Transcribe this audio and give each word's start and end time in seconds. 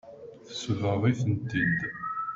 Nesbeɣ-itent-id. 0.47 1.79